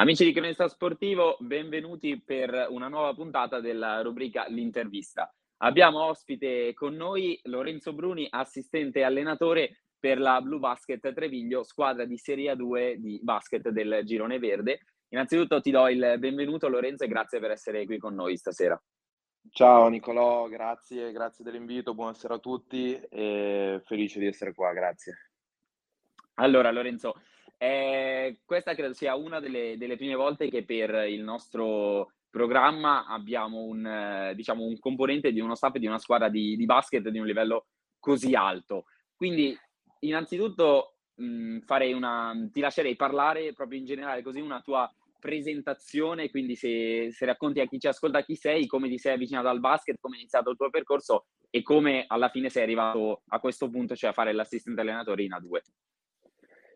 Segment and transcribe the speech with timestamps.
[0.00, 5.30] Amici di Cronista Sportivo, benvenuti per una nuova puntata della rubrica L'intervista.
[5.58, 12.16] Abbiamo ospite con noi Lorenzo Bruni, assistente allenatore per la Blue Basket Treviglio, squadra di
[12.16, 14.86] Serie 2 di basket del Girone Verde.
[15.08, 18.82] Innanzitutto ti do il benvenuto Lorenzo e grazie per essere qui con noi stasera.
[19.50, 25.26] Ciao Nicolò, grazie, grazie dell'invito, buonasera a tutti e felice di essere qua, grazie.
[26.36, 27.20] Allora Lorenzo,
[27.62, 33.60] eh, questa credo sia una delle, delle, prime volte che per il nostro programma abbiamo
[33.64, 37.18] un, eh, diciamo, un componente di uno staff di una squadra di, di, basket di
[37.18, 37.66] un livello
[37.98, 38.84] così alto.
[39.14, 39.54] Quindi
[39.98, 46.56] innanzitutto mh, farei una, ti lascerei parlare proprio in generale così una tua presentazione, quindi
[46.56, 49.98] se, se, racconti a chi ci ascolta chi sei, come ti sei avvicinato al basket,
[50.00, 53.94] come è iniziato il tuo percorso e come alla fine sei arrivato a questo punto,
[53.94, 55.60] cioè a fare l'assistente allenatore in A2.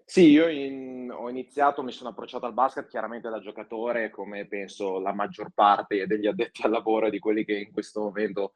[0.07, 5.01] Sì, io in, ho iniziato, mi sono approcciato al basket chiaramente da giocatore, come penso
[5.01, 8.53] la maggior parte degli addetti al lavoro e di quelli che in questo momento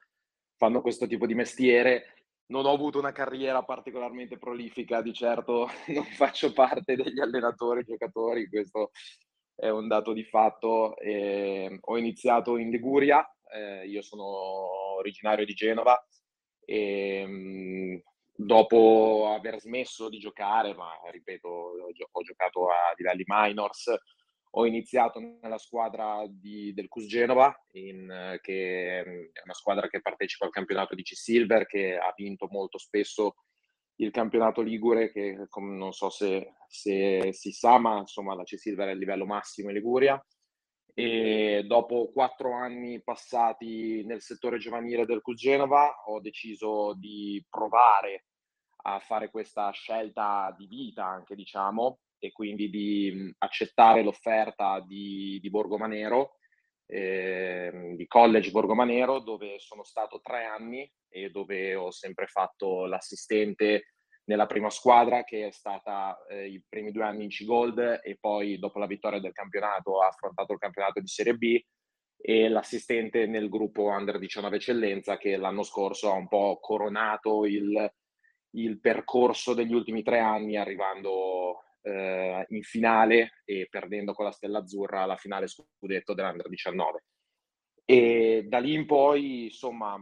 [0.57, 2.13] fanno questo tipo di mestiere.
[2.47, 8.47] Non ho avuto una carriera particolarmente prolifica, di certo non faccio parte degli allenatori, giocatori,
[8.47, 8.91] questo
[9.55, 10.97] è un dato di fatto.
[10.97, 14.23] Eh, ho iniziato in Liguria, eh, io sono
[14.97, 15.99] originario di Genova
[16.63, 18.01] e mh,
[18.41, 23.93] dopo aver smesso di giocare, ma ripeto, ho giocato a livelli minors,
[24.51, 30.45] ho iniziato nella squadra di, del Cus Genova, in, che è una squadra che partecipa
[30.45, 33.35] al campionato di C-Silver, che ha vinto molto spesso
[33.95, 38.93] il campionato Ligure, che non so se, se si sa, ma insomma la C-Silver è
[38.93, 40.25] il livello massimo in Liguria
[40.99, 48.25] e dopo quattro anni passati nel settore giovanile del Cus Genova ho deciso di provare
[48.83, 55.49] a fare questa scelta di vita anche diciamo e quindi di accettare l'offerta di, di
[55.49, 56.33] Borgomanero
[56.85, 63.93] eh, di College Borgomanero dove sono stato tre anni e dove ho sempre fatto l'assistente
[64.29, 68.59] nella prima squadra che è stata eh, i primi due anni in C-Gold e poi
[68.59, 71.59] dopo la vittoria del campionato ha affrontato il campionato di Serie B
[72.15, 77.91] e l'assistente nel gruppo Under 19 Eccellenza che l'anno scorso ha un po' coronato il,
[78.51, 84.59] il percorso degli ultimi tre anni arrivando eh, in finale e perdendo con la Stella
[84.59, 87.03] Azzurra la finale scudetto dell'Under 19.
[87.83, 89.97] E da lì in poi, insomma,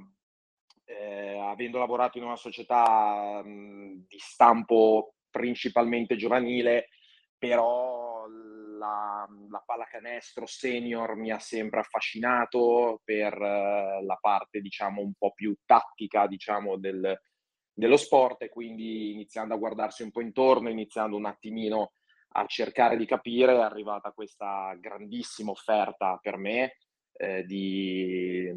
[0.87, 6.87] eh, avendo lavorato in una società mh, di stampo principalmente giovanile,
[7.37, 15.13] però la, la pallacanestro senior mi ha sempre affascinato per eh, la parte, diciamo, un
[15.13, 17.19] po' più tattica, diciamo, del,
[17.73, 21.91] dello sport e quindi iniziando a guardarsi un po' intorno, iniziando un attimino
[22.31, 26.77] a cercare di capire, è arrivata questa grandissima offerta per me
[27.17, 28.50] eh, di,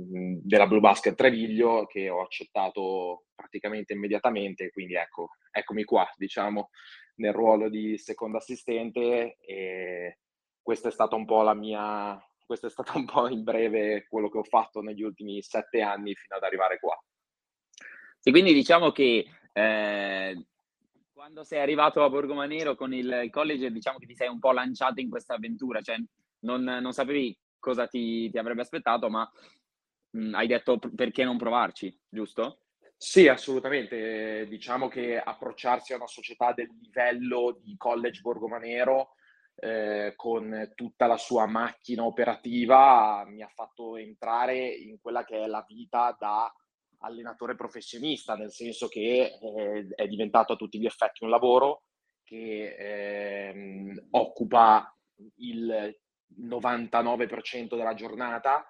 [0.42, 6.68] della Blue Basket Treviglio che ho accettato praticamente immediatamente, quindi ecco, eccomi qua, diciamo,
[7.16, 10.18] nel ruolo di secondo assistente e
[10.60, 14.28] questa è stata un po' la mia, questo è stato un po' in breve quello
[14.28, 16.96] che ho fatto negli ultimi sette anni fino ad arrivare qua.
[18.18, 20.46] Sì, quindi diciamo che eh,
[21.12, 25.00] quando sei arrivato a Borgomanero con il college, diciamo che ti sei un po' lanciato
[25.00, 25.96] in questa avventura, cioè
[26.40, 29.30] non, non sapevi cosa ti, ti avrebbe aspettato, ma
[30.10, 32.62] mh, mm, hai detto perché non provarci, giusto?
[32.96, 34.46] Sì, assolutamente.
[34.48, 39.14] Diciamo che approcciarsi a una società del livello di College Borgomanero
[39.54, 45.46] eh, con tutta la sua macchina operativa mi ha fatto entrare in quella che è
[45.46, 46.52] la vita da
[47.00, 51.84] allenatore professionista, nel senso che eh, è diventato a tutti gli effetti un lavoro
[52.22, 54.94] che eh, occupa
[55.36, 55.98] il
[56.38, 58.64] 99% della giornata,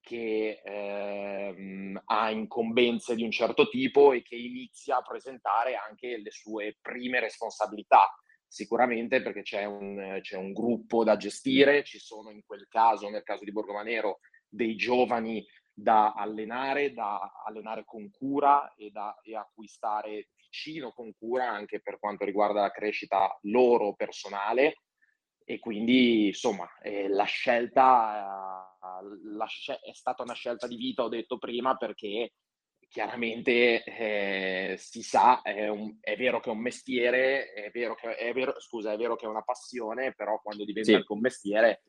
[0.00, 6.30] che eh, ha incombenze di un certo tipo e che inizia a presentare anche le
[6.30, 8.12] sue prime responsabilità.
[8.46, 13.22] Sicuramente perché c'è un, c'è un gruppo da gestire, ci sono in quel caso, nel
[13.22, 20.28] caso di Borgomanero, dei giovani da allenare, da allenare con cura e da e acquistare
[20.36, 24.74] vicino con cura anche per quanto riguarda la crescita loro personale
[25.44, 31.04] e quindi insomma eh, la scelta eh, la sc- è stata una scelta di vita
[31.04, 32.32] ho detto prima perché
[32.88, 38.14] chiaramente eh, si sa è, un, è, vero che è un mestiere è vero che
[38.16, 40.96] è vero, scusa è vero che è una passione però quando diventa sì.
[40.96, 41.82] anche un mestiere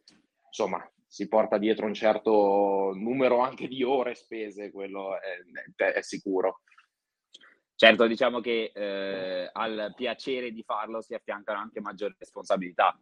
[0.47, 6.61] insomma si porta dietro un certo numero anche di ore spese, quello è, è sicuro.
[7.75, 12.99] Certo, diciamo che eh, al piacere di farlo si affiancano anche maggiori responsabilità.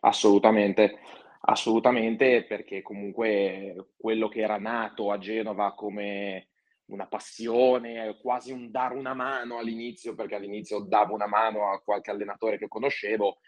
[0.00, 0.98] Assolutamente,
[1.40, 6.48] assolutamente, perché comunque quello che era nato a Genova come
[6.86, 12.10] una passione, quasi un dare una mano all'inizio, perché all'inizio davo una mano a qualche
[12.10, 13.38] allenatore che conoscevo,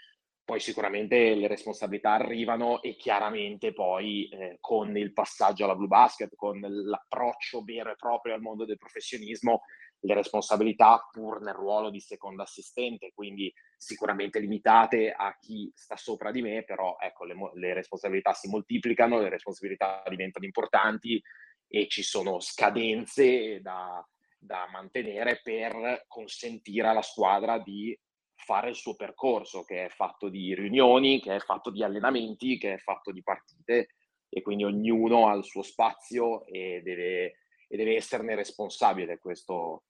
[0.44, 6.34] poi sicuramente le responsabilità arrivano e chiaramente poi eh, con il passaggio alla Blue Basket,
[6.36, 9.62] con l'approccio vero e proprio al mondo del professionismo,
[10.00, 16.30] le responsabilità pur nel ruolo di secondo assistente, quindi sicuramente limitate a chi sta sopra
[16.30, 21.20] di me, però ecco, le, le responsabilità si moltiplicano, le responsabilità diventano importanti
[21.68, 24.06] e ci sono scadenze da,
[24.38, 27.98] da mantenere per consentire alla squadra di
[28.34, 32.74] fare il suo percorso, che è fatto di riunioni, che è fatto di allenamenti, che
[32.74, 33.88] è fatto di partite
[34.28, 39.18] e quindi ognuno ha il suo spazio e deve, e deve esserne responsabile.
[39.18, 39.84] Questo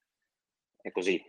[0.81, 1.23] è così.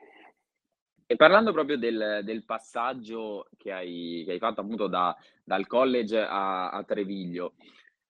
[1.11, 6.19] E parlando proprio del, del passaggio che hai, che hai, fatto appunto da, dal college
[6.19, 7.55] a, a Treviglio,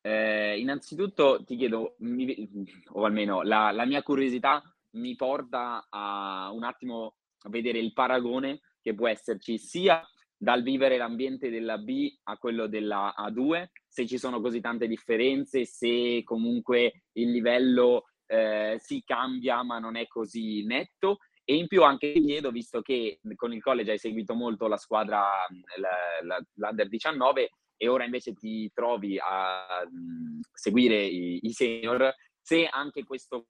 [0.00, 4.62] eh, innanzitutto ti chiedo, mi, o almeno la, la, mia curiosità
[4.92, 10.04] mi porta a un attimo a vedere il paragone che può esserci sia
[10.36, 15.64] dal vivere l'ambiente della B a quello della A2, se ci sono così tante differenze,
[15.64, 21.18] se comunque il livello eh, si cambia ma non è così netto
[21.50, 24.76] e in più anche ti chiedo, visto che con il college hai seguito molto la
[24.76, 25.30] squadra,
[25.76, 32.14] la, la, l'Under 19, e ora invece ti trovi a mh, seguire i, i, senior,
[32.38, 33.46] se anche questo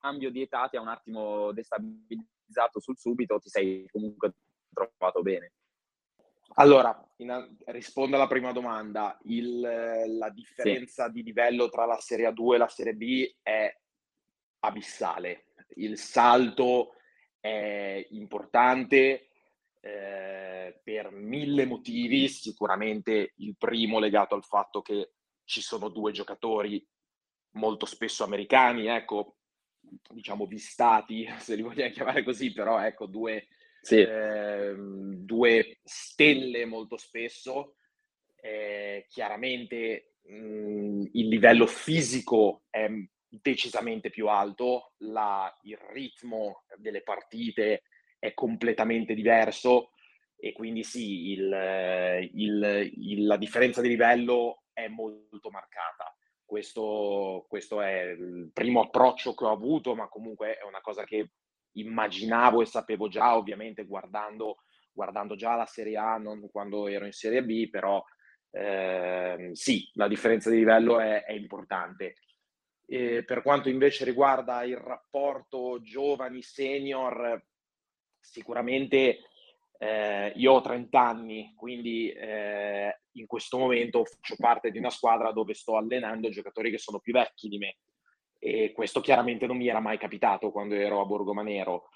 [0.00, 4.32] cambio di età ti ha un attimo destabilizzato sul subito, ti sei comunque
[4.72, 5.52] trovato bene.
[6.54, 9.16] Allora, in, rispondo alla prima domanda.
[9.24, 11.12] Il, la differenza sì.
[11.12, 13.72] di livello tra la Serie A2 e la Serie B è
[14.60, 15.52] abissale.
[15.76, 16.94] Il salto
[17.40, 19.28] è importante
[19.80, 25.12] eh, per mille motivi, sicuramente il primo legato al fatto che
[25.44, 26.84] ci sono due giocatori
[27.52, 29.36] molto spesso americani, ecco,
[30.12, 33.46] diciamo vistati, se li vogliamo chiamare così, però ecco, due,
[33.80, 34.00] sì.
[34.00, 37.76] eh, due stelle molto spesso.
[38.40, 42.88] Eh, chiaramente mh, il livello fisico è
[43.28, 47.82] decisamente più alto, la, il ritmo delle partite
[48.18, 49.90] è completamente diverso
[50.36, 56.14] e quindi sì, il, il, il, la differenza di livello è molto marcata.
[56.44, 61.30] Questo, questo è il primo approccio che ho avuto, ma comunque è una cosa che
[61.72, 64.58] immaginavo e sapevo già, ovviamente guardando,
[64.92, 68.02] guardando già la Serie A, non quando ero in Serie B, però
[68.50, 72.14] eh, sì, la differenza di livello è, è importante.
[72.86, 77.42] E per quanto invece riguarda il rapporto giovani-senior,
[78.20, 79.18] sicuramente
[79.78, 85.32] eh, io ho 30 anni, quindi eh, in questo momento faccio parte di una squadra
[85.32, 87.76] dove sto allenando giocatori che sono più vecchi di me
[88.38, 91.88] e questo chiaramente non mi era mai capitato quando ero a Borgomanero.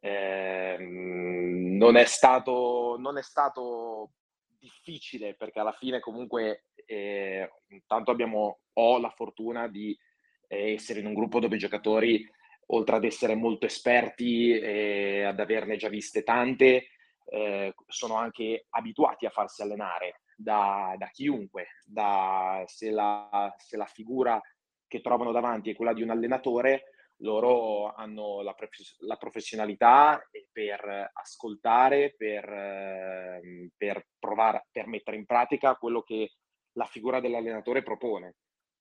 [0.00, 4.12] Eh, non, è stato, non è stato
[4.58, 9.98] difficile perché alla fine comunque eh, intanto abbiamo, ho la fortuna di eh,
[10.48, 12.26] essere in un gruppo dove i giocatori
[12.70, 16.88] oltre ad essere molto esperti e ad averne già viste tante,
[17.30, 23.86] eh, sono anche abituati a farsi allenare da, da chiunque, da, se, la, se, la,
[23.86, 24.40] figura
[24.86, 28.54] che trovano davanti è quella di un allenatore, loro hanno la,
[29.00, 30.22] la professionalità
[30.52, 36.30] per ascoltare, per, eh, per provare, per mettere in pratica quello che
[36.72, 38.36] la figura dell'allenatore propone.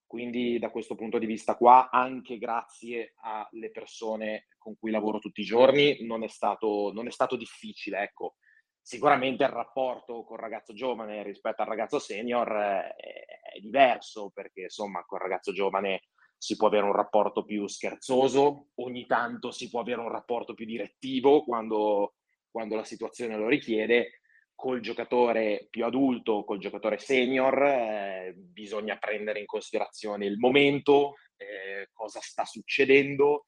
[0.07, 5.41] Quindi da questo punto di vista qua, anche grazie alle persone con cui lavoro tutti
[5.41, 8.01] i giorni, non è stato, non è stato difficile.
[8.01, 8.35] Ecco.
[8.81, 15.03] Sicuramente il rapporto col ragazzo giovane rispetto al ragazzo senior è, è diverso, perché insomma
[15.03, 16.03] col ragazzo giovane
[16.37, 20.65] si può avere un rapporto più scherzoso, ogni tanto si può avere un rapporto più
[20.65, 22.15] direttivo quando,
[22.49, 24.21] quando la situazione lo richiede,
[24.57, 31.89] col giocatore più adulto, col giocatore senior, eh, bisogna prendere in considerazione il momento, eh,
[31.93, 33.45] cosa sta succedendo,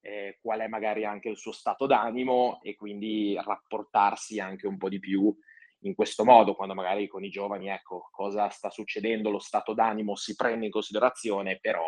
[0.00, 4.88] eh, qual è magari anche il suo stato d'animo e quindi rapportarsi anche un po'
[4.88, 5.36] di più
[5.80, 10.16] in questo modo, quando magari con i giovani, ecco, cosa sta succedendo, lo stato d'animo
[10.16, 11.86] si prende in considerazione, però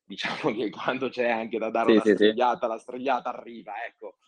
[0.00, 2.34] diciamo che quando c'è anche da dare sì, una sì, sì.
[2.36, 4.18] la strigliata arriva, ecco.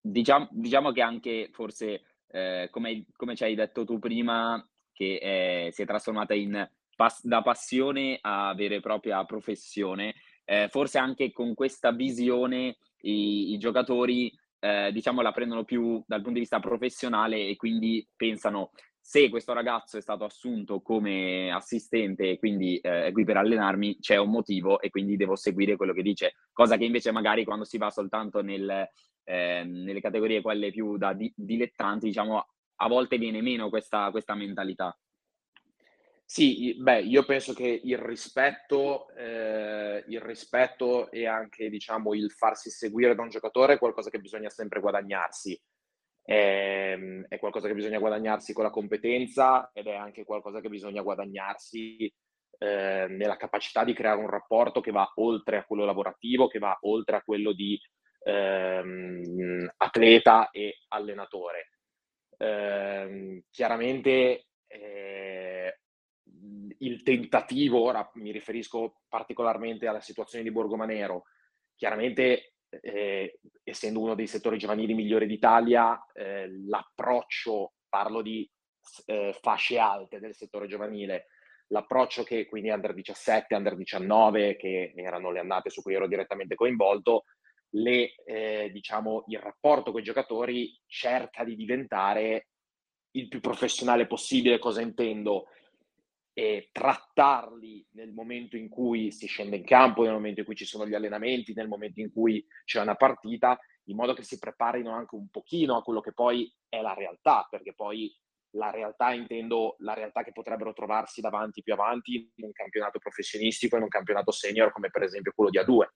[0.00, 5.68] Diciamo, diciamo che anche forse eh, come, come, ci hai detto tu prima, che è,
[5.70, 10.14] si è trasformata in pas- da passione a vera e propria professione,
[10.44, 16.20] eh, forse anche con questa visione i, i giocatori, eh, diciamo, la prendono più dal
[16.20, 18.70] punto di vista professionale e quindi pensano
[19.06, 23.98] se questo ragazzo è stato assunto come assistente e quindi eh, è qui per allenarmi,
[24.00, 27.62] c'è un motivo e quindi devo seguire quello che dice, cosa che invece magari quando
[27.64, 28.90] si va soltanto nel,
[29.26, 34.34] eh, nelle categorie quelle più da di- dilettanti, diciamo, a volte viene meno questa, questa
[34.34, 34.96] mentalità.
[36.24, 42.68] Sì, beh, io penso che il rispetto, eh, il rispetto e anche, diciamo, il farsi
[42.70, 45.60] seguire da un giocatore è qualcosa che bisogna sempre guadagnarsi.
[46.22, 50.68] È, ehm, è qualcosa che bisogna guadagnarsi con la competenza ed è anche qualcosa che
[50.68, 52.12] bisogna guadagnarsi
[52.58, 56.76] eh, nella capacità di creare un rapporto che va oltre a quello lavorativo, che va
[56.82, 57.78] oltre a quello di
[58.26, 61.70] ehm, atleta e allenatore.
[62.36, 65.78] Eh, chiaramente eh,
[66.78, 71.24] il tentativo, ora mi riferisco particolarmente alla situazione di Borgomanero,
[71.76, 78.48] chiaramente eh, essendo uno dei settori giovanili migliori d'Italia, eh, l'approccio, parlo di
[79.06, 81.28] eh, fasce alte del settore giovanile,
[81.68, 86.56] l'approccio che quindi under 17, under 19, che erano le annate su cui ero direttamente
[86.56, 87.24] coinvolto,
[87.70, 92.48] le, eh, diciamo, il rapporto con i giocatori cerca di diventare
[93.12, 94.58] il più professionale possibile.
[94.58, 95.46] Cosa intendo?
[96.32, 100.66] E trattarli nel momento in cui si scende in campo, nel momento in cui ci
[100.66, 104.90] sono gli allenamenti, nel momento in cui c'è una partita, in modo che si preparino
[104.90, 108.14] anche un pochino a quello che poi è la realtà, perché poi
[108.50, 113.76] la realtà intendo la realtà che potrebbero trovarsi davanti più avanti in un campionato professionistico,
[113.76, 115.86] in un campionato senior come per esempio quello di A2.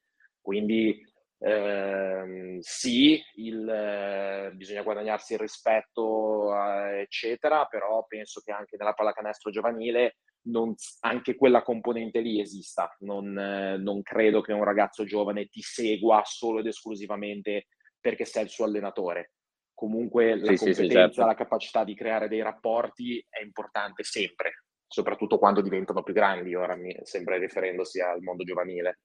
[0.40, 1.02] Quindi
[1.42, 8.92] eh, sì, il, eh, bisogna guadagnarsi il rispetto, eh, eccetera, però penso che anche nella
[8.92, 12.94] pallacanestro giovanile non, anche quella componente lì esista.
[13.00, 17.68] Non, eh, non, credo che un ragazzo giovane ti segua solo ed esclusivamente
[17.98, 19.32] perché sei il suo allenatore.
[19.72, 21.24] Comunque la sì, competenza, sì, certo.
[21.24, 26.76] la capacità di creare dei rapporti è importante sempre, soprattutto quando diventano più grandi, ora
[26.76, 28.98] mi, sempre riferendosi al mondo giovanile.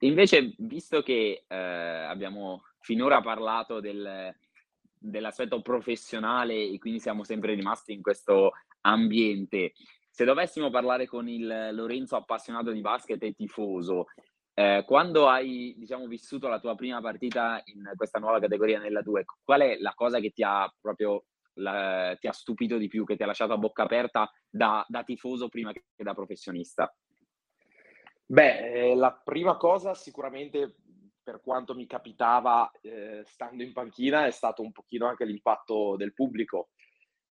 [0.00, 4.32] Invece, visto che eh, abbiamo finora parlato del,
[4.98, 8.52] dell'aspetto professionale e quindi siamo sempre rimasti in questo
[8.82, 9.72] ambiente,
[10.10, 14.06] se dovessimo parlare con il Lorenzo appassionato di basket e tifoso,
[14.54, 19.24] eh, quando hai diciamo, vissuto la tua prima partita in questa nuova categoria nella 2,
[19.44, 21.24] qual è la cosa che ti ha proprio
[21.54, 25.04] la, ti ha stupito di più, che ti ha lasciato a bocca aperta da, da
[25.04, 26.92] tifoso prima che da professionista?
[28.30, 30.74] Beh, eh, la prima cosa sicuramente
[31.22, 36.12] per quanto mi capitava eh, stando in panchina è stato un pochino anche l'impatto del
[36.12, 36.68] pubblico,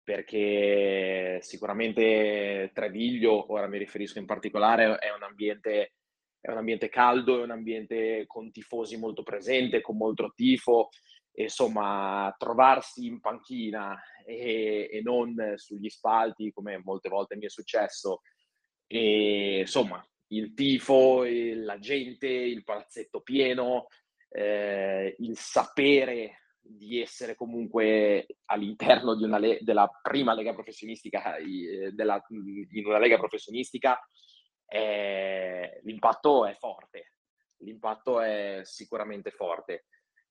[0.01, 5.93] perché sicuramente Treviglio, ora mi riferisco in particolare, è un ambiente,
[6.39, 10.89] è un ambiente caldo, è un ambiente con tifosi molto presente, con molto tifo,
[11.31, 17.49] e, insomma trovarsi in panchina e, e non sugli spalti come molte volte mi è
[17.49, 18.21] successo,
[18.87, 23.87] e insomma il tifo, la gente, il palazzetto pieno,
[24.29, 32.85] eh, il sapere di essere comunque all'interno le- della prima lega professionistica, eh, della, in
[32.85, 33.97] una lega professionistica,
[34.65, 37.13] eh, l'impatto è forte,
[37.59, 39.85] l'impatto è sicuramente forte.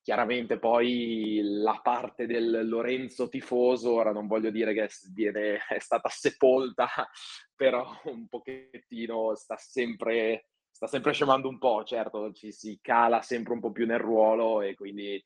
[0.07, 6.09] Chiaramente poi la parte del Lorenzo tifoso, ora non voglio dire che viene, è stata
[6.09, 6.87] sepolta,
[7.57, 13.55] però un pochettino sta sempre, sta sempre scemando un po', certo, ci si cala sempre
[13.55, 15.21] un po' più nel ruolo e quindi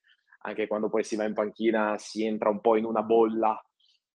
[0.44, 3.62] anche quando poi si va in panchina si entra un po' in una bolla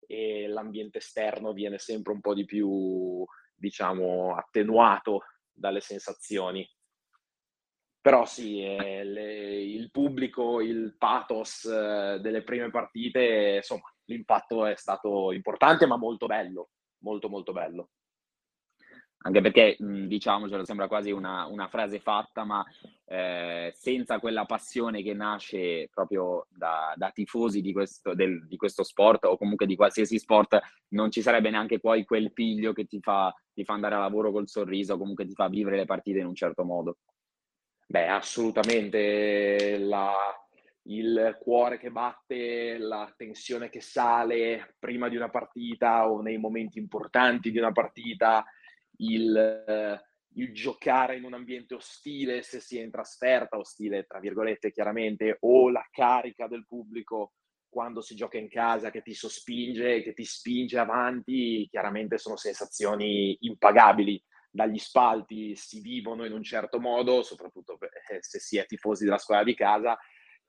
[0.07, 6.65] e l'ambiente esterno viene sempre un po' di più, diciamo, attenuato dalle sensazioni.
[8.03, 14.75] Però sì, eh, le, il pubblico, il pathos eh, delle prime partite, insomma, l'impatto è
[14.75, 17.91] stato importante ma molto bello, molto molto bello.
[19.19, 22.61] Anche perché, diciamocelo, sembra quasi una, una frase fatta, ma
[23.05, 28.83] eh, senza quella passione che nasce proprio da, da tifosi di questo, del, di questo,
[28.83, 32.99] sport o comunque di qualsiasi sport, non ci sarebbe neanche poi quel piglio che ti
[32.99, 36.25] fa, ti fa andare a lavoro col sorriso, comunque ti fa vivere le partite in
[36.25, 36.97] un certo modo.
[37.93, 40.15] Beh, assolutamente la,
[40.85, 46.79] il cuore che batte, la tensione che sale prima di una partita o nei momenti
[46.79, 48.43] importanti di una partita,
[48.97, 50.01] il,
[50.33, 55.37] il giocare in un ambiente ostile se si è in trasferta, ostile tra virgolette chiaramente,
[55.41, 57.33] o la carica del pubblico
[57.69, 63.37] quando si gioca in casa che ti sospinge, che ti spinge avanti, chiaramente sono sensazioni
[63.41, 64.19] impagabili
[64.53, 69.17] dagli spalti si vivono in un certo modo, soprattutto eh, se si è tifosi della
[69.17, 69.97] squadra di casa,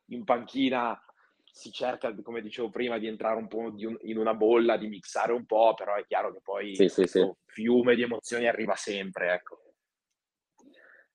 [0.08, 1.02] in panchina
[1.42, 5.32] si cerca, come dicevo prima, di entrare un po' un, in una bolla, di mixare
[5.32, 7.26] un po', però è chiaro che poi sì, sì, sì.
[7.46, 9.60] fiume di emozioni arriva sempre, ecco.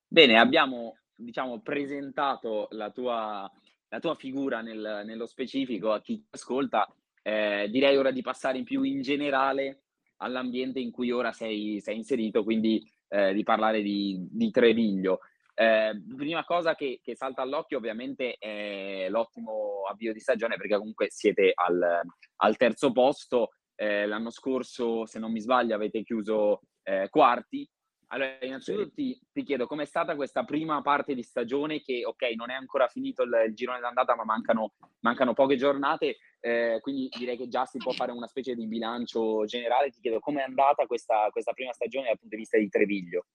[0.08, 3.52] Bene, abbiamo diciamo, presentato la tua,
[3.90, 6.92] la tua figura nel, nello specifico a chi ti ascolta.
[7.22, 9.84] Eh, direi ora di passare in più in generale
[10.20, 15.20] all'ambiente in cui ora sei, sei inserito, quindi eh, di parlare di, di Treviglio.
[15.54, 21.08] Eh, prima cosa che, che, salta all'occhio ovviamente è l'ottimo avvio di stagione perché comunque
[21.10, 22.02] siete al,
[22.38, 23.50] al terzo posto.
[23.76, 27.70] Eh, l'anno scorso, se non mi sbaglio, avete chiuso eh, quarti.
[28.12, 32.50] Allora, innanzitutto ti, ti chiedo com'è stata questa prima parte di stagione che, ok, non
[32.50, 37.38] è ancora finito il, il girone d'andata, ma mancano, mancano poche giornate, eh, quindi direi
[37.38, 39.92] che già si può fare una specie di bilancio generale.
[39.92, 43.26] Ti chiedo com'è andata questa, questa prima stagione dal punto di vista di Treviglio.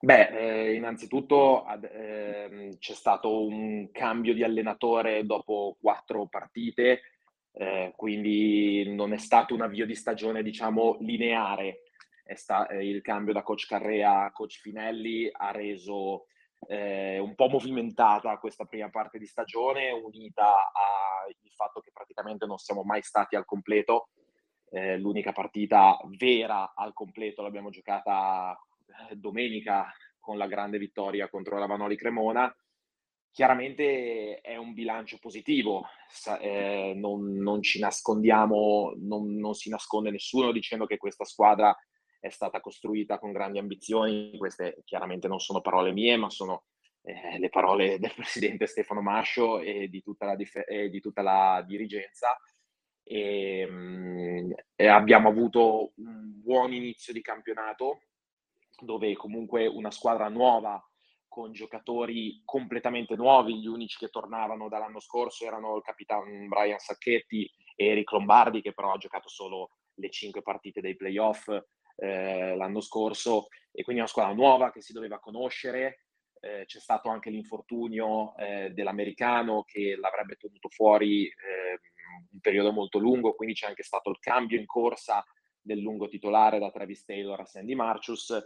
[0.00, 7.02] Beh, eh, innanzitutto ad, eh, c'è stato un cambio di allenatore dopo quattro partite,
[7.52, 11.82] eh, quindi non è stato un avvio di stagione, diciamo, lineare.
[12.34, 16.26] Sta, eh, il cambio da coach Carrea a coach Finelli ha reso
[16.68, 22.58] eh, un po' movimentata questa prima parte di stagione, unita al fatto che praticamente non
[22.58, 24.10] siamo mai stati al completo.
[24.70, 28.58] Eh, l'unica partita vera al completo l'abbiamo giocata
[29.10, 32.54] eh, domenica con la grande vittoria contro la Vanoli Cremona.
[33.30, 35.86] Chiaramente è un bilancio positivo,
[36.40, 41.74] eh, non, non, ci nascondiamo, non, non, si nasconde nessuno dicendo che questa squadra
[42.22, 44.38] è stata costruita con grandi ambizioni.
[44.38, 46.66] Queste chiaramente non sono parole mie, ma sono
[47.02, 51.64] eh, le parole del presidente Stefano Mascio e di tutta la, dif- di tutta la
[51.66, 52.38] dirigenza.
[53.02, 58.02] E, mh, mm, e abbiamo avuto un buon inizio di campionato
[58.80, 60.80] dove comunque una squadra nuova
[61.26, 67.50] con giocatori completamente nuovi, gli unici che tornavano dall'anno scorso erano il capitano Brian Sacchetti
[67.74, 71.48] e Eric Lombardi che però ha giocato solo le cinque partite dei playoff
[72.02, 76.06] eh, l'anno scorso e quindi una squadra nuova che si doveva conoscere.
[76.40, 81.78] Eh, c'è stato anche l'infortunio eh, dell'americano che l'avrebbe tenuto fuori ehm,
[82.32, 85.24] un periodo molto lungo, quindi c'è anche stato il cambio in corsa
[85.60, 88.36] del lungo titolare da Travis Taylor a Sandy Marcius.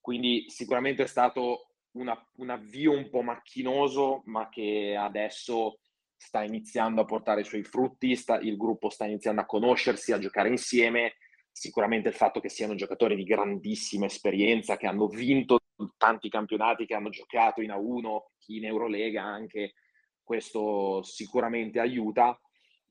[0.00, 5.80] Quindi sicuramente è stato una, un avvio un po' macchinoso, ma che adesso
[6.16, 10.18] sta iniziando a portare i suoi frutti, sta, il gruppo sta iniziando a conoscersi, a
[10.18, 11.16] giocare insieme.
[11.52, 15.60] Sicuramente il fatto che siano giocatori di grandissima esperienza, che hanno vinto
[15.96, 19.74] tanti campionati, che hanno giocato in A1, in Eurolega anche,
[20.22, 22.38] questo sicuramente aiuta.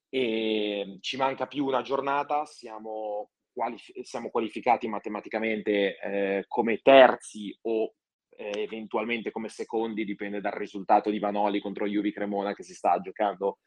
[0.10, 7.94] E ci manca più una giornata, siamo qualif- siamo qualificati matematicamente eh, come terzi o
[8.30, 13.00] eh, eventualmente come secondi, dipende dal risultato di Vanoli contro Juvi Cremona che si sta
[13.00, 13.60] giocando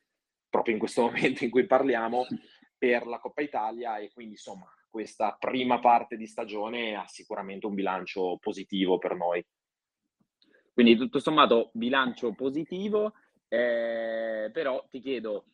[0.49, 2.27] proprio in questo momento in cui parliamo
[2.77, 7.75] per la Coppa Italia e quindi insomma questa prima parte di stagione ha sicuramente un
[7.75, 9.45] bilancio positivo per noi.
[10.73, 13.15] Quindi tutto sommato bilancio positivo,
[13.49, 15.47] eh, però ti chiedo,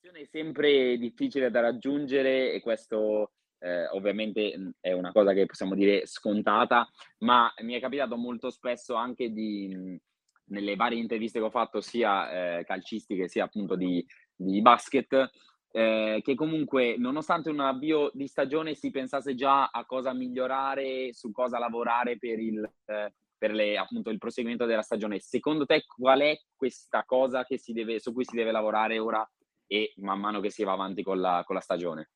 [0.00, 6.06] è sempre difficile da raggiungere e questo eh, ovviamente è una cosa che possiamo dire
[6.06, 10.00] scontata, ma mi è capitato molto spesso anche di,
[10.44, 14.06] nelle varie interviste che ho fatto sia eh, calcistiche sia appunto di,
[14.36, 15.28] di basket,
[15.72, 21.32] eh, che comunque nonostante un avvio di stagione si pensasse già a cosa migliorare, su
[21.32, 25.18] cosa lavorare per il, eh, per le, appunto, il proseguimento della stagione.
[25.18, 29.28] Secondo te qual è questa cosa deve, su cui si deve lavorare ora
[29.66, 32.10] e man mano che si va avanti con la, con la stagione?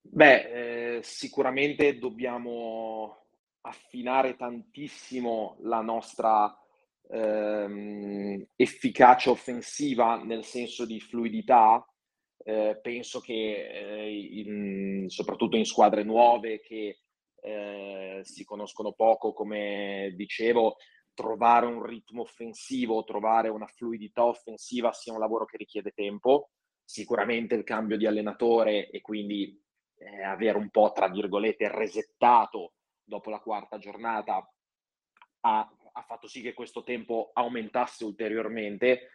[0.00, 3.26] Beh, eh, sicuramente dobbiamo
[3.60, 6.56] affinare tantissimo la nostra
[7.10, 11.84] ehm, efficacia offensiva nel senso di fluidità.
[12.48, 17.00] Eh, penso che eh, in, soprattutto in squadre nuove che
[17.42, 20.76] eh, si conoscono poco, come dicevo,
[21.12, 26.50] trovare un ritmo offensivo, trovare una fluidità offensiva sia un lavoro che richiede tempo,
[26.84, 29.60] sicuramente il cambio di allenatore e quindi
[29.96, 34.48] eh, avere un po', tra virgolette, resettato dopo la quarta giornata
[35.40, 39.10] ha, ha fatto sì che questo tempo aumentasse ulteriormente,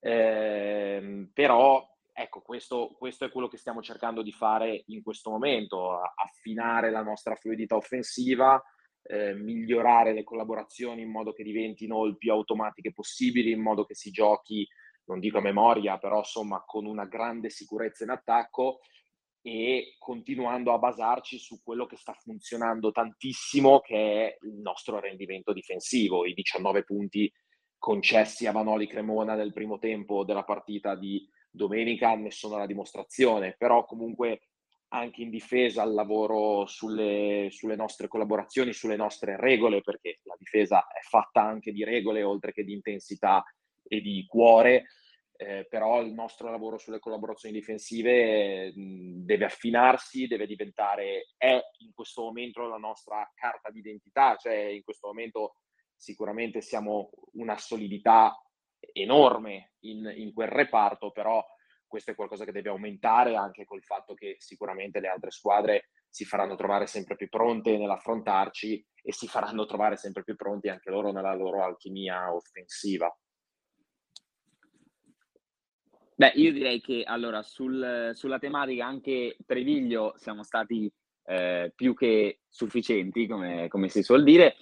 [0.00, 6.00] eh, però ecco, questo, questo, è quello che stiamo cercando di fare in questo momento,
[6.00, 8.62] affinare la nostra fluidità offensiva,
[9.04, 13.94] eh, migliorare le collaborazioni in modo che diventino il più automatiche possibili, in modo che
[13.94, 14.66] si giochi,
[15.06, 18.80] non dico a memoria, però insomma con una grande sicurezza in attacco
[19.44, 25.52] e continuando a basarci su quello che sta funzionando tantissimo, che è il nostro rendimento
[25.52, 27.32] difensivo, i 19 punti
[27.76, 33.54] concessi a Vanoli Cremona nel primo tempo della partita di domenica ne sono la dimostrazione,
[33.58, 34.48] però comunque
[34.88, 40.86] anche in difesa al lavoro sulle, sulle, nostre collaborazioni, sulle nostre regole, perché la difesa
[40.86, 43.42] è fatta anche di regole oltre che di intensità
[43.82, 44.84] e di cuore,
[45.36, 51.92] eh, però il nostro lavoro sulle collaborazioni difensive mh, deve affinarsi, deve diventare, è in
[51.94, 55.56] questo momento la nostra carta d'identità, cioè in questo momento
[55.96, 58.36] sicuramente siamo una solidità
[58.92, 61.44] enorme in, in quel reparto, però
[61.86, 66.24] questo è qualcosa che deve aumentare anche col fatto che sicuramente le altre squadre si
[66.24, 71.12] faranno trovare sempre più pronte nell'affrontarci e si faranno trovare sempre più pronti anche loro
[71.12, 73.14] nella loro alchimia offensiva.
[76.14, 80.92] Beh, io direi che allora sul, sulla tematica anche Treviglio siamo stati
[81.24, 84.56] eh, più che sufficienti, come, come, si suol dire.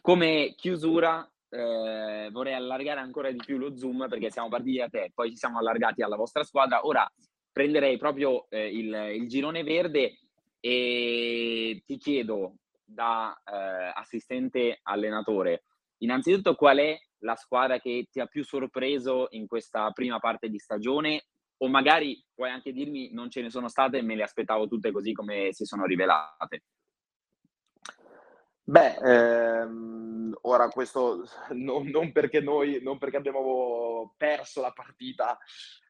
[0.00, 5.10] Come chiusura eh, vorrei allargare ancora di più lo zoom perché siamo partiti da te,
[5.14, 6.86] poi ci siamo allargati alla vostra squadra.
[6.86, 7.06] Ora
[7.52, 10.18] prenderei proprio eh, il, il, girone verde
[10.58, 15.64] e ti chiedo da eh, assistente allenatore,
[15.98, 20.58] innanzitutto qual è la squadra che ti ha più sorpreso in questa prima parte di
[20.58, 21.26] stagione
[21.58, 24.90] o magari puoi anche dirmi non ce ne sono state e me le aspettavo tutte
[24.90, 26.62] così come si sono rivelate.
[28.64, 35.36] Beh, ehm, ora questo non, non, perché noi, non perché abbiamo perso la partita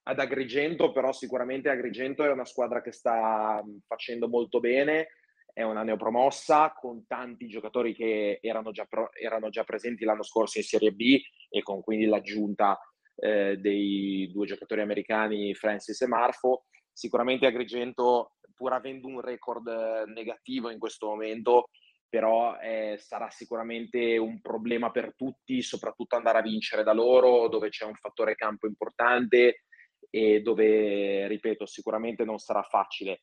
[0.05, 5.09] ad Agrigento, però sicuramente Agrigento è una squadra che sta facendo molto bene,
[5.53, 10.59] è una neopromossa con tanti giocatori che erano già, pro, erano già presenti l'anno scorso
[10.59, 12.79] in Serie B e con quindi l'aggiunta
[13.17, 16.65] eh, dei due giocatori americani Francis e Marfo.
[16.91, 19.69] Sicuramente Agrigento, pur avendo un record
[20.07, 21.69] negativo in questo momento,
[22.13, 27.71] però eh, sarà sicuramente un problema per tutti, soprattutto andare a vincere da loro, dove
[27.71, 29.63] c'è un fattore campo importante
[30.11, 33.23] e dove, ripeto, sicuramente non sarà facile.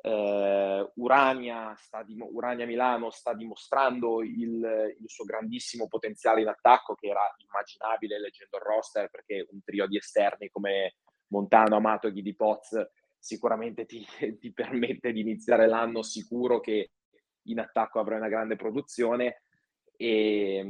[0.00, 7.08] Uh, Urania, dim- Urania, Milano sta dimostrando il, il, suo grandissimo potenziale in attacco che
[7.08, 10.98] era immaginabile leggendo il roster perché un trio di esterni come
[11.32, 12.80] Montano, Amato e Ghidi Poz
[13.18, 14.06] sicuramente ti,
[14.38, 16.92] ti permette di iniziare l'anno sicuro che
[17.50, 19.42] in attacco avrai una grande produzione
[19.96, 20.62] e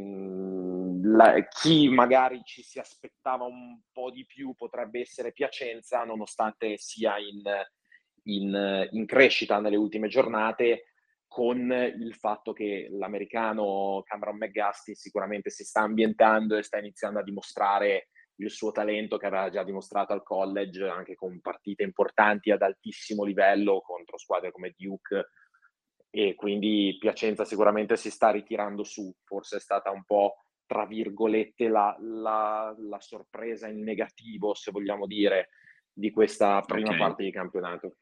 [1.03, 7.19] la, chi magari ci si aspettava un po' di più potrebbe essere Piacenza, nonostante sia
[7.19, 7.43] in,
[8.25, 10.85] in, in crescita nelle ultime giornate,
[11.27, 17.23] con il fatto che l'americano Cameron McGusty sicuramente si sta ambientando e sta iniziando a
[17.23, 22.63] dimostrare il suo talento che aveva già dimostrato al college anche con partite importanti ad
[22.63, 25.29] altissimo livello contro squadre come Duke
[26.11, 31.69] e quindi Piacenza sicuramente si sta ritirando su, forse è stata un po' tra virgolette
[31.69, 35.49] la, la, la sorpresa in negativo, se vogliamo dire,
[35.91, 36.99] di questa prima okay.
[36.99, 37.97] parte di campionato.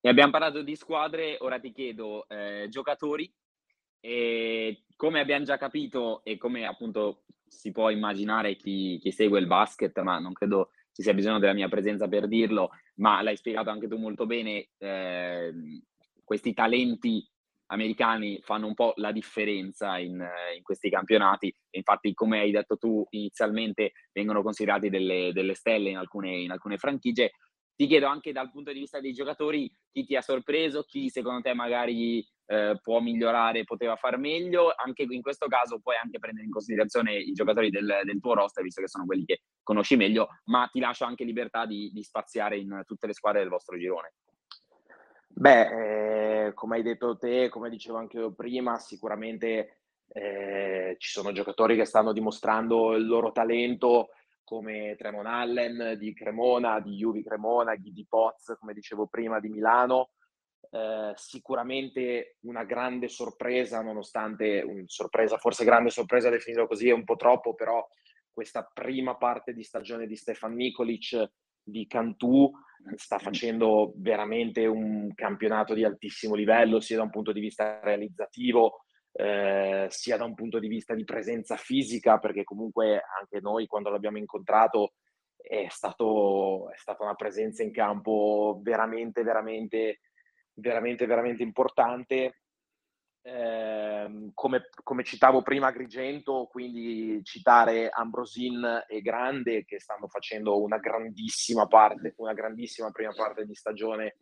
[0.00, 3.32] E abbiamo parlato di squadre, ora ti chiedo eh, giocatori
[4.00, 9.46] e come abbiamo già capito e come appunto si può immaginare chi, chi segue il
[9.46, 13.70] basket, ma non credo ci sia bisogno della mia presenza per dirlo, ma l'hai spiegato
[13.70, 15.52] anche tu molto bene, eh,
[16.24, 17.26] questi talenti
[17.72, 20.24] americani fanno un po' la differenza in,
[20.56, 21.54] in, questi campionati.
[21.70, 26.76] Infatti, come hai detto tu inizialmente, vengono considerati delle, delle stelle in alcune, in alcune,
[26.76, 27.32] franchigie.
[27.74, 31.40] Ti chiedo anche dal punto di vista dei giocatori chi ti ha sorpreso, chi secondo
[31.40, 34.72] te magari eh, può migliorare, poteva far meglio.
[34.76, 38.62] Anche in questo caso puoi anche prendere in considerazione i giocatori del, del tuo roster,
[38.62, 42.58] visto che sono quelli che conosci meglio, ma ti lascio anche libertà di, di spaziare
[42.58, 44.12] in tutte le squadre del vostro girone.
[45.42, 49.80] Beh, eh, come hai detto te, come dicevo anche io prima, sicuramente
[50.12, 54.10] eh, ci sono giocatori che stanno dimostrando il loro talento,
[54.44, 60.10] come Tremon Allen di Cremona, di Juvi Cremona, di Poz, come dicevo prima, di Milano.
[60.70, 67.02] Eh, sicuramente una grande sorpresa, nonostante una sorpresa, forse grande sorpresa definirlo così è un
[67.02, 67.84] po' troppo, però
[68.30, 71.30] questa prima parte di stagione di Stefan Nikolic
[71.62, 72.50] di Cantù
[72.96, 78.84] sta facendo veramente un campionato di altissimo livello, sia da un punto di vista realizzativo,
[79.12, 83.90] eh, sia da un punto di vista di presenza fisica, perché comunque anche noi quando
[83.90, 84.94] l'abbiamo incontrato
[85.36, 90.00] è, stato, è stata una presenza in campo veramente, veramente,
[90.54, 92.41] veramente, veramente importante
[93.22, 100.78] eh, come, come, citavo prima Agrigento, quindi citare Ambrosin e Grande che stanno facendo una
[100.78, 104.16] grandissima parte, una grandissima prima parte di stagione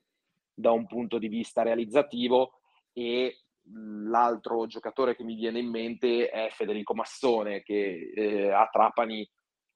[0.52, 2.52] da un punto di vista realizzativo.
[2.92, 3.44] E
[4.08, 9.28] l'altro giocatore che mi viene in mente è Federico Massone, che eh, a Trapani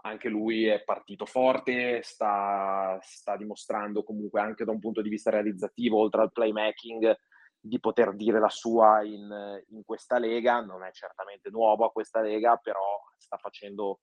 [0.03, 5.31] anche lui è partito forte, sta, sta, dimostrando comunque anche da un punto di vista
[5.31, 7.17] realizzativo, oltre al playmaking,
[7.66, 10.61] di poter dire la sua in, in questa lega.
[10.61, 14.00] Non è certamente nuovo a questa lega, però sta facendo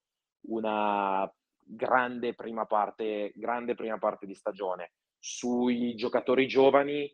[0.47, 1.32] una
[1.63, 4.93] grande prima parte, grande prima parte di stagione.
[5.19, 7.13] Sui giocatori giovani,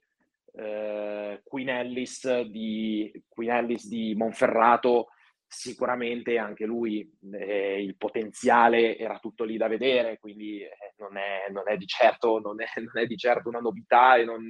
[0.53, 5.09] eh, Queen, Ellis di, Queen Ellis di Monferrato,
[5.45, 11.49] sicuramente anche lui eh, il potenziale era tutto lì da vedere, quindi eh, non, è,
[11.51, 14.47] non, è, di certo, non, è, non, è, di certo, una novità e non,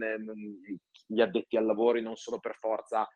[1.07, 3.07] gli addetti al lavoro non sono per forza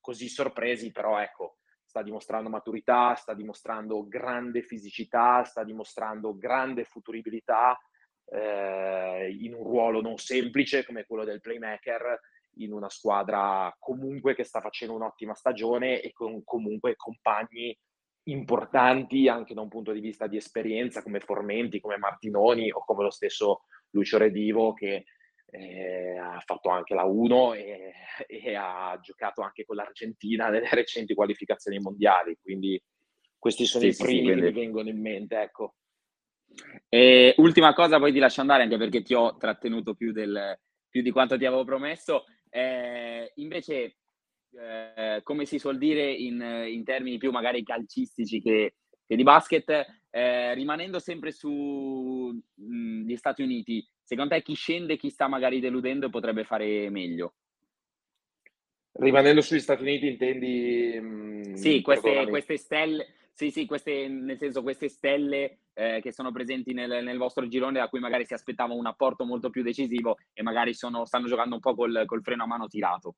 [0.00, 7.78] così sorpresi, però ecco, sta dimostrando maturità, sta dimostrando grande fisicità, sta dimostrando grande futuribilità
[8.26, 12.20] eh, in un ruolo non semplice come quello del playmaker
[12.58, 17.76] in una squadra comunque che sta facendo un'ottima stagione e con comunque compagni
[18.28, 23.04] importanti anche da un punto di vista di esperienza come Formenti, come Martinoni o come
[23.04, 25.04] lo stesso Lucio Redivo che
[25.50, 27.92] eh, ha fatto anche la 1 e,
[28.26, 32.36] e, ha giocato anche con l'Argentina nelle recenti qualificazioni mondiali.
[32.40, 32.80] Quindi
[33.38, 35.40] questi sono sì, i primi sì, che mi vengono in mente.
[35.40, 35.74] Ecco.
[36.88, 41.02] E ultima cosa, poi ti lascio andare anche perché ti ho trattenuto più, del, più
[41.02, 42.24] di quanto ti avevo promesso.
[42.48, 43.96] Eh, invece,
[44.52, 49.68] eh, come si suol dire in, in, termini più magari calcistici che, che di basket,
[50.10, 56.44] eh, rimanendo sempre sugli Stati Uniti, secondo te chi scende, chi sta magari deludendo potrebbe
[56.44, 57.34] fare meglio?
[58.92, 60.98] Rimanendo sugli Stati Uniti intendi...
[60.98, 66.12] Mh, mm, sì, queste, queste, stelle, sì, sì, queste, nel senso queste stelle eh, che
[66.12, 69.62] sono presenti nel, nel, vostro girone da cui magari si aspettava un apporto molto più
[69.62, 73.16] decisivo e magari sono, stanno giocando un po' col, col freno a mano tirato.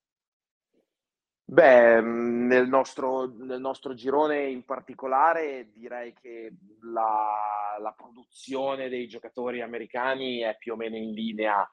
[1.50, 9.62] Beh, nel nostro, nel nostro, girone in particolare direi che la, la, produzione dei giocatori
[9.62, 11.66] americani è più o meno in linea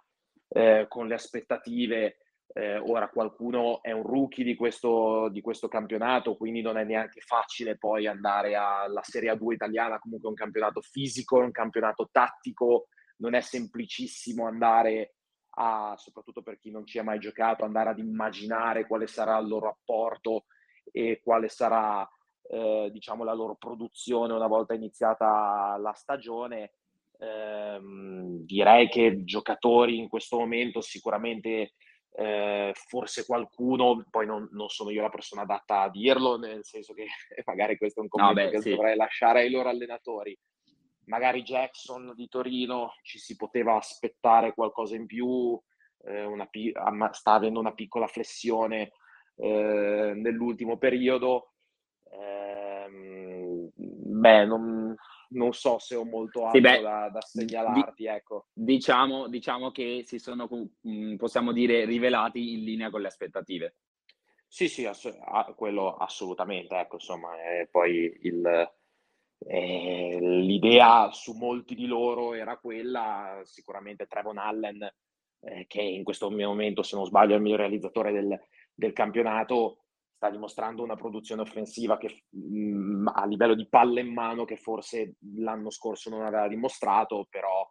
[0.47, 2.19] eh, con le aspettative.
[2.53, 7.19] Eh, ora qualcuno è un rookie di questo, di questo, campionato, quindi non è neanche
[7.19, 12.07] facile poi andare alla Serie A2 italiana, comunque è un campionato fisico, è un campionato
[12.09, 15.15] tattico, non è semplicissimo andare
[15.55, 19.47] a, soprattutto per chi non ci ha mai giocato, andare ad immaginare quale sarà il
[19.47, 20.45] loro apporto
[20.91, 22.07] e quale sarà
[22.49, 26.73] eh, diciamo la loro produzione una volta iniziata la stagione.
[27.17, 31.73] Eh, direi che giocatori in questo momento sicuramente
[32.17, 36.93] eh, forse qualcuno, poi non, non, sono io la persona adatta a dirlo, nel senso
[36.93, 37.05] che
[37.45, 38.69] magari questo è un commento no, beh, che sì.
[38.69, 40.37] dovrei lasciare ai loro allenatori,
[41.05, 45.59] magari Jackson di Torino ci si poteva aspettare qualcosa in più,
[46.05, 46.47] eh, una,
[47.11, 48.91] sta avendo una piccola flessione
[49.35, 51.53] eh, nell'ultimo periodo.
[52.09, 54.95] Eh, beh, non,
[55.29, 58.03] non, so se ho molto altro sì, beh, da, da, segnalarti.
[58.03, 58.47] Di, ecco.
[58.53, 60.47] diciamo, diciamo, che si sono,
[60.87, 63.75] mm, possiamo dire, rivelati in linea con le aspettative.
[64.47, 65.17] Sì, sì, ass-
[65.55, 66.75] quello assolutamente.
[66.75, 67.29] Ecco, insomma,
[67.69, 68.71] poi il,
[69.39, 74.81] eh, l'idea su molti di loro era quella, sicuramente Trevon Allen,
[75.41, 78.39] eh, che in questo momento, se non sbaglio, è il miglior realizzatore del,
[78.73, 84.13] del campionato, sta dimostrando una produzione offensiva che mh, mm, a livello di palle in
[84.13, 87.69] mano che forse l'anno scorso non aveva dimostrato, però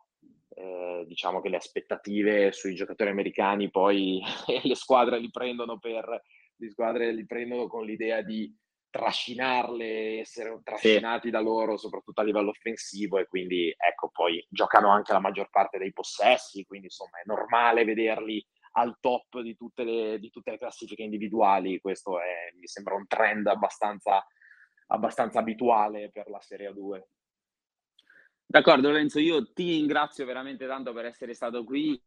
[0.57, 4.22] eh, diciamo che le aspettative sui giocatori americani poi
[4.62, 6.22] le squadre li prendono per
[6.57, 8.55] le squadre li prendono con l'idea di
[8.94, 11.30] trascinarle, essere trascinati sì.
[11.30, 15.78] da loro, soprattutto a livello offensivo, e quindi ecco, poi giocano anche la maggior parte
[15.78, 18.44] dei possessi, quindi insomma è normale vederli
[18.76, 21.80] al top di tutte le, di tutte le classifiche individuali.
[21.80, 24.24] Questo è, mi sembra un trend abbastanza,
[24.87, 27.09] abbastanza abituale per la Serie 2.
[28.46, 32.00] D'accordo Lorenzo, io ti ringrazio veramente tanto per essere stato qui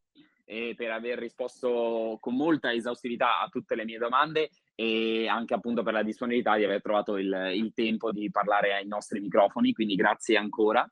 [0.46, 5.82] e per aver risposto con molta esaustività a tutte le mie domande e anche appunto
[5.82, 9.96] per la disponibilità di aver trovato il, il tempo di parlare ai nostri microfoni, quindi
[9.96, 10.88] grazie ancora.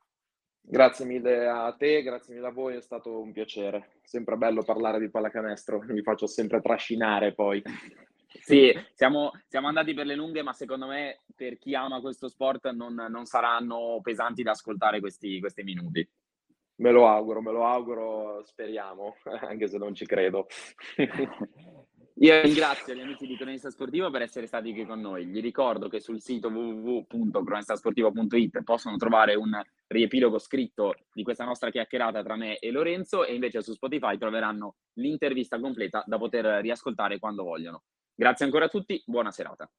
[0.60, 4.00] Grazie mille a te, grazie mille a voi, è stato un piacere.
[4.02, 7.62] Sempre bello parlare di pallacanestro, mi faccio sempre trascinare poi.
[8.38, 12.70] Sì, siamo, siamo, andati per le lunghe, ma secondo me per chi ama questo sport
[12.70, 16.06] non, non saranno pesanti da ascoltare questi, questi minuti.
[16.76, 20.46] Me lo auguro, me lo auguro, speriamo, anche se non ci credo.
[22.20, 25.26] Io ringrazio gli amici di Cronista Sportivo per essere stati qui con noi.
[25.26, 32.22] Gli ricordo che sul sito www.cronistasportivo.it possono trovare un riepilogo scritto di questa nostra chiacchierata
[32.22, 37.42] tra me e Lorenzo e invece su Spotify troveranno l'intervista completa da poter riascoltare quando
[37.42, 37.82] vogliono.
[38.14, 39.70] Grazie ancora a tutti, buona serata.